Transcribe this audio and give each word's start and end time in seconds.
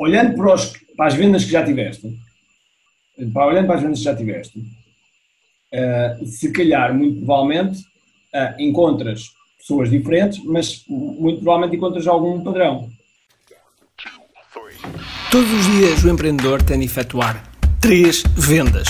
olhando 0.00 0.34
para, 0.34 0.54
os, 0.54 0.72
para, 0.96 1.06
as 1.06 1.14
vendas 1.14 1.44
que 1.44 1.50
já 1.50 1.62
tiveste, 1.62 2.18
para, 3.34 3.46
olhando 3.46 3.66
para 3.66 3.76
as 3.76 3.82
vendas 3.82 3.98
que 3.98 4.04
já 4.04 4.16
tiveste, 4.16 4.58
uh, 4.58 6.26
se 6.26 6.50
calhar, 6.50 6.94
muito 6.94 7.18
provavelmente, 7.18 7.80
uh, 8.34 8.58
encontras 8.58 9.30
pessoas 9.58 9.90
diferentes, 9.90 10.42
mas 10.42 10.82
muito 10.88 11.42
provavelmente 11.42 11.76
encontras 11.76 12.06
algum 12.06 12.42
padrão. 12.42 12.90
Todos 15.30 15.52
os 15.52 15.66
dias 15.66 16.02
o 16.02 16.08
empreendedor 16.08 16.62
tem 16.62 16.78
de 16.78 16.86
efetuar 16.86 17.44
três 17.78 18.22
vendas: 18.34 18.88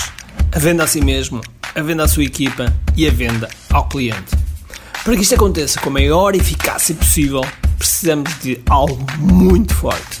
a 0.53 0.59
venda 0.59 0.85
a 0.85 0.87
si 0.87 1.01
mesmo, 1.01 1.41
a 1.75 1.81
venda 1.81 2.05
à 2.05 2.07
sua 2.07 2.23
equipa 2.23 2.73
e 2.95 3.05
a 3.05 3.11
venda 3.11 3.49
ao 3.69 3.87
cliente. 3.89 4.31
Para 5.03 5.15
que 5.15 5.23
isto 5.23 5.35
aconteça 5.35 5.79
com 5.81 5.89
a 5.89 5.93
maior 5.93 6.35
eficácia 6.35 6.95
possível, 6.95 7.41
precisamos 7.77 8.39
de 8.39 8.61
algo 8.69 9.05
muito 9.19 9.75
forte: 9.75 10.20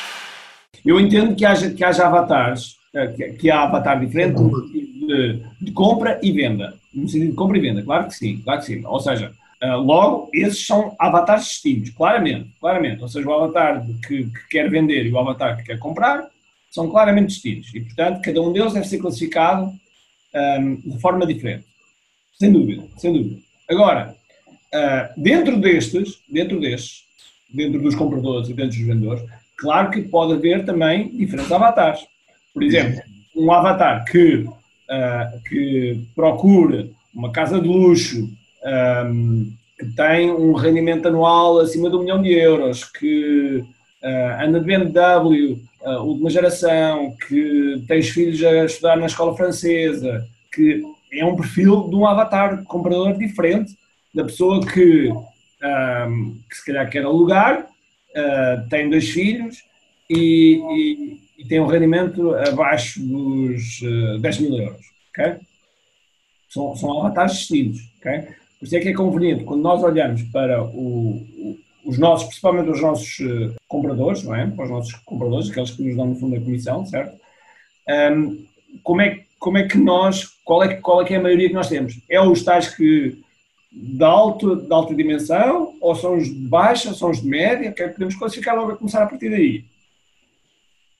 Eu 0.85 0.99
entendo 0.99 1.35
que 1.35 1.45
haja, 1.45 1.71
que 1.71 1.83
haja 1.83 2.05
avatares, 2.05 2.77
eh, 2.93 3.35
que 3.39 3.49
há 3.49 3.63
avatar 3.63 3.99
diferente 3.99 4.41
de, 4.41 5.41
de 5.61 5.71
compra 5.71 6.19
e 6.21 6.31
venda. 6.31 6.75
No 6.93 7.07
sentido 7.07 7.31
de 7.31 7.35
compra 7.35 7.57
e 7.57 7.61
venda, 7.61 7.83
claro 7.83 8.07
que 8.07 8.15
sim, 8.15 8.41
claro 8.43 8.59
que 8.59 8.65
sim. 8.65 8.85
Ou 8.85 8.99
seja, 8.99 9.31
Uh, 9.63 9.77
logo, 9.77 10.27
esses 10.33 10.65
são 10.65 10.95
avatares 10.97 11.45
distintos, 11.45 11.91
claramente, 11.91 12.49
claramente. 12.59 13.03
Ou 13.03 13.07
seja, 13.07 13.27
o 13.27 13.33
avatar 13.33 13.85
que, 14.07 14.23
que, 14.23 14.47
quer 14.49 14.71
vender 14.71 15.05
e 15.05 15.11
o 15.11 15.19
avatar 15.19 15.55
que 15.55 15.63
quer 15.65 15.77
comprar 15.77 16.27
são 16.71 16.89
claramente 16.89 17.27
distintos. 17.27 17.71
E, 17.75 17.81
portanto, 17.81 18.21
cada 18.23 18.41
um 18.41 18.51
deles 18.51 18.73
deve 18.73 18.87
ser 18.87 18.97
classificado 18.97 19.71
um, 20.33 20.75
de 20.77 20.99
forma 20.99 21.27
diferente. 21.27 21.65
Sem 22.39 22.51
dúvida, 22.51 22.87
sem 22.97 23.13
dúvida. 23.13 23.39
Agora, 23.69 24.15
uh, 24.73 25.21
dentro 25.21 25.59
destes, 25.59 26.19
dentro 26.27 26.59
destes, 26.59 27.03
dentro 27.53 27.81
dos 27.81 27.95
compradores 27.95 28.49
e 28.49 28.53
dentro 28.53 28.77
dos 28.77 28.87
vendedores, 28.87 29.23
claro 29.57 29.91
que 29.91 30.01
pode 30.01 30.33
haver 30.33 30.65
também 30.65 31.09
diferentes 31.15 31.51
avatares. 31.51 32.01
Por 32.53 32.63
exemplo, 32.63 33.01
um 33.35 33.51
avatar 33.51 34.05
que, 34.05 34.45
uh, 34.45 35.41
que 35.47 36.05
procure 36.15 36.93
uma 37.13 37.31
casa 37.31 37.59
de 37.59 37.67
luxo 37.67 38.29
um, 39.05 39.51
que 39.79 39.85
tem 39.95 40.31
um 40.31 40.53
rendimento 40.53 41.07
anual 41.07 41.59
acima 41.59 41.89
de 41.89 41.95
um 41.95 42.01
milhão 42.01 42.21
de 42.21 42.31
euros, 42.33 42.83
que 42.83 43.63
uh, 44.03 44.43
anda 44.43 44.59
de 44.59 44.65
BMW, 44.65 45.59
uh, 45.81 46.03
última 46.03 46.29
geração, 46.29 47.15
que 47.27 47.83
tem 47.87 47.99
os 47.99 48.09
filhos 48.09 48.43
a 48.43 48.65
estudar 48.65 48.95
na 48.97 49.07
escola 49.07 49.35
francesa, 49.35 50.25
que 50.53 50.83
é 51.11 51.25
um 51.25 51.35
perfil 51.35 51.89
de 51.89 51.95
um 51.95 52.05
avatar 52.05 52.63
comprador 52.63 53.17
diferente 53.17 53.75
da 54.13 54.23
pessoa 54.23 54.65
que, 54.65 55.11
um, 55.63 56.39
que 56.49 56.55
se 56.55 56.65
calhar 56.65 56.89
quer 56.89 57.03
alugar, 57.03 57.61
uh, 57.61 58.69
tem 58.69 58.89
dois 58.89 59.09
filhos 59.09 59.63
e, 60.09 60.55
e, 60.57 61.19
e, 61.37 61.47
tem 61.47 61.59
um 61.59 61.67
rendimento 61.67 62.33
abaixo 62.35 62.99
dos 63.01 63.81
uh, 63.81 64.19
10 64.19 64.39
mil 64.39 64.57
euros. 64.57 64.85
Okay? 65.09 65.35
São, 66.49 66.75
são 66.75 66.99
avatares 66.99 67.33
distintos. 67.33 67.81
Okay? 67.99 68.27
Por 68.59 68.65
isso 68.65 68.75
é 68.75 68.79
que 68.79 68.89
é 68.89 68.93
conveniente, 68.93 69.43
quando 69.43 69.61
nós 69.61 69.83
olhamos 69.83 70.21
para 70.23 70.63
o, 70.63 71.17
o, 71.17 71.59
os 71.85 71.97
nossos, 71.97 72.27
principalmente 72.27 72.69
os 72.69 72.81
nossos 72.81 73.19
uh, 73.19 73.55
compradores, 73.67 74.23
não 74.23 74.35
é? 74.35 74.45
Para 74.47 74.65
os 74.65 74.71
nossos 74.71 74.93
compradores, 75.05 75.49
aqueles 75.49 75.71
que 75.71 75.83
nos 75.83 75.95
dão 75.95 76.07
no 76.07 76.15
fundo 76.15 76.35
a 76.35 76.39
comissão, 76.39 76.85
certo? 76.85 77.19
Um, 77.89 78.45
como, 78.83 79.01
é, 79.01 79.23
como 79.39 79.57
é 79.57 79.67
que 79.67 79.77
nós, 79.77 80.27
qual 80.45 80.63
é, 80.63 80.75
qual 80.75 81.01
é 81.01 81.05
que 81.05 81.13
é 81.13 81.17
a 81.17 81.21
maioria 81.21 81.47
que 81.47 81.55
nós 81.55 81.69
temos? 81.69 81.99
É 82.09 82.21
os 82.21 82.43
tais 82.43 82.73
que 82.73 83.19
de, 83.71 84.03
alto, 84.03 84.55
de 84.55 84.73
alta 84.73 84.93
dimensão, 84.93 85.75
ou 85.79 85.95
são 85.95 86.17
os 86.17 86.27
de 86.27 86.47
baixa, 86.47 86.93
são 86.93 87.09
os 87.09 87.21
de 87.21 87.27
média, 87.27 87.71
que 87.71 87.81
é 87.81 87.87
que 87.87 87.93
podemos 87.93 88.15
classificar 88.15 88.55
logo 88.55 88.71
a 88.71 88.77
começar 88.77 89.03
a 89.03 89.07
partir 89.07 89.29
daí. 89.29 89.63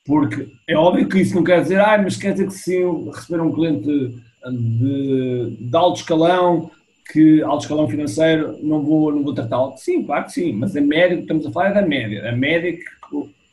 Porque 0.05 0.47
é 0.67 0.75
óbvio 0.75 1.07
que 1.07 1.19
isso 1.19 1.35
não 1.35 1.43
quer 1.43 1.61
dizer, 1.61 1.79
ah, 1.79 1.99
mas 2.01 2.17
quer 2.17 2.31
dizer 2.31 2.47
que 2.47 2.53
se 2.53 2.81
receber 3.13 3.41
um 3.41 3.51
cliente 3.51 4.15
de, 4.49 5.57
de 5.59 5.77
alto 5.77 5.99
escalão, 5.99 6.71
que 7.11 7.41
alto 7.43 7.63
escalão 7.63 7.89
financeiro 7.89 8.57
não 8.63 8.81
vou, 8.81 9.11
não 9.11 9.23
vou 9.23 9.33
tratá-lo. 9.33 9.77
Sim, 9.77 10.03
claro 10.03 10.25
que 10.25 10.31
sim, 10.31 10.53
mas 10.53 10.75
a 10.75 10.81
média 10.81 11.17
que 11.17 11.23
estamos 11.23 11.45
a 11.45 11.51
falar 11.51 11.69
é 11.69 11.73
da 11.73 11.81
média. 11.81 12.29
A 12.29 12.31
média 12.31 12.71
que, 12.71 12.81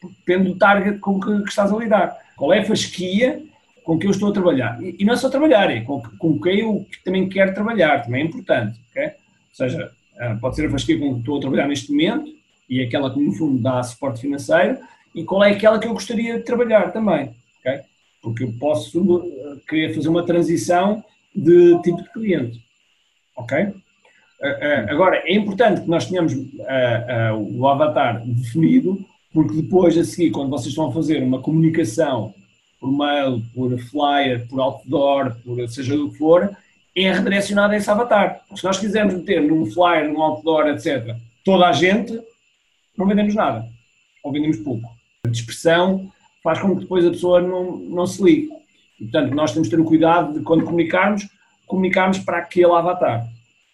depende 0.00 0.48
do 0.50 0.58
target 0.58 0.98
com 1.00 1.18
que, 1.18 1.42
que, 1.42 1.48
estás 1.48 1.72
a 1.72 1.76
lidar. 1.76 2.16
Qual 2.36 2.52
é 2.52 2.60
a 2.60 2.64
fasquia 2.64 3.42
com 3.88 3.98
que 3.98 4.06
eu 4.06 4.10
estou 4.10 4.28
a 4.28 4.32
trabalhar? 4.32 4.78
E, 4.82 4.96
e 4.98 5.04
não 5.06 5.14
é 5.14 5.16
só 5.16 5.30
trabalhar, 5.30 5.70
é 5.70 5.80
com, 5.80 6.02
com 6.18 6.38
quem 6.38 6.60
eu 6.60 6.86
também 7.02 7.26
quero 7.26 7.54
trabalhar, 7.54 8.02
também 8.02 8.20
é 8.20 8.26
importante. 8.26 8.78
Okay? 8.90 9.06
Ou 9.06 9.12
seja, 9.54 9.90
ah, 10.18 10.36
pode 10.38 10.56
ser 10.56 10.66
a 10.66 10.70
fasquia 10.70 10.98
com 10.98 11.14
que 11.14 11.20
estou 11.20 11.38
a 11.38 11.40
trabalhar 11.40 11.66
neste 11.66 11.90
momento 11.90 12.30
e 12.68 12.82
aquela 12.82 13.10
que 13.10 13.18
no 13.18 13.32
fundo 13.32 13.62
dá 13.62 13.82
suporte 13.82 14.20
financeiro 14.20 14.76
e 15.14 15.24
qual 15.24 15.42
é 15.42 15.52
aquela 15.52 15.78
que 15.78 15.86
eu 15.86 15.94
gostaria 15.94 16.36
de 16.36 16.44
trabalhar 16.44 16.92
também. 16.92 17.30
Porque 18.20 18.44
eu 18.44 18.52
posso 18.60 19.00
ah, 19.16 19.56
querer 19.66 19.94
fazer 19.94 20.10
uma 20.10 20.22
transição 20.22 21.02
de 21.34 21.80
tipo 21.80 22.02
de 22.02 22.12
cliente. 22.12 22.62
Ok? 23.38 23.58
Uh, 23.58 24.90
agora, 24.90 25.16
é 25.24 25.34
importante 25.34 25.80
que 25.80 25.88
nós 25.88 26.06
tenhamos 26.06 26.34
o 26.34 27.66
avatar 27.66 28.22
definido, 28.24 29.02
porque 29.32 29.62
depois, 29.62 29.96
a 29.96 30.04
seguir, 30.04 30.30
quando 30.30 30.50
vocês 30.50 30.68
estão 30.68 30.88
a 30.88 30.92
fazer 30.92 31.22
uma 31.22 31.40
comunicação 31.40 32.34
por 32.80 32.90
mail, 32.90 33.42
por 33.54 33.78
flyer, 33.78 34.46
por 34.48 34.60
outdoor, 34.60 35.36
por 35.44 35.68
seja 35.68 35.94
o 35.94 36.10
que 36.10 36.18
for, 36.18 36.56
é 36.96 37.12
redirecionado 37.12 37.72
a 37.72 37.76
esse 37.76 37.90
avatar. 37.90 38.40
Se 38.54 38.64
nós 38.64 38.78
quisermos 38.78 39.14
meter 39.14 39.42
num 39.42 39.66
flyer, 39.66 40.08
num 40.08 40.22
outdoor, 40.22 40.68
etc., 40.68 41.16
toda 41.44 41.66
a 41.66 41.72
gente, 41.72 42.20
não 42.96 43.06
vendemos 43.06 43.34
nada. 43.34 43.64
Ou 44.22 44.32
vendemos 44.32 44.58
pouco. 44.58 44.88
A 45.24 45.28
dispersão 45.28 46.10
faz 46.42 46.60
com 46.60 46.74
que 46.74 46.82
depois 46.82 47.06
a 47.06 47.10
pessoa 47.10 47.40
não, 47.40 47.76
não 47.76 48.06
se 48.06 48.22
ligue. 48.22 48.48
E, 49.00 49.04
portanto, 49.04 49.34
nós 49.34 49.52
temos 49.52 49.68
de 49.68 49.76
ter 49.76 49.80
o 49.80 49.84
cuidado 49.84 50.38
de, 50.38 50.44
quando 50.44 50.64
comunicarmos, 50.64 51.28
comunicarmos 51.66 52.18
para 52.18 52.38
aquele 52.38 52.72
avatar. 52.72 53.26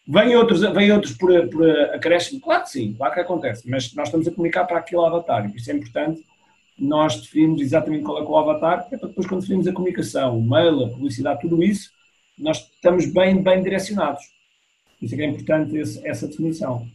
Vêm 0.06 0.36
outros, 0.36 0.60
vem 0.60 0.92
outros 0.92 1.14
por, 1.14 1.48
por 1.48 1.66
acréscimo? 1.94 2.40
Claro 2.40 2.64
que 2.64 2.70
sim, 2.70 2.92
claro 2.92 3.14
que 3.14 3.20
acontece, 3.20 3.68
mas 3.68 3.94
nós 3.94 4.08
estamos 4.08 4.28
a 4.28 4.30
comunicar 4.30 4.64
para 4.64 4.78
aquele 4.78 5.02
avatar, 5.02 5.50
isso 5.56 5.70
é 5.70 5.74
importante, 5.74 6.22
nós 6.78 7.20
definimos 7.20 7.60
exatamente 7.60 8.04
qual 8.04 8.18
é, 8.18 8.20
é 8.20 8.24
o 8.24 8.36
avatar, 8.36 8.88
é 8.90 8.96
para 8.96 9.08
depois 9.08 9.26
quando 9.26 9.40
definimos 9.40 9.66
a 9.66 9.72
comunicação, 9.72 10.38
o 10.38 10.48
mail, 10.48 10.84
a 10.84 10.88
publicidade, 10.88 11.40
tudo 11.40 11.62
isso, 11.62 11.90
nós 12.38 12.58
estamos 12.58 13.06
bem, 13.06 13.42
bem 13.42 13.62
direcionados. 13.62 14.22
Isso 15.00 15.14
é 15.14 15.16
que 15.16 15.22
é 15.22 15.26
importante 15.26 15.76
esse, 15.76 16.06
essa 16.06 16.26
definição. 16.26 16.86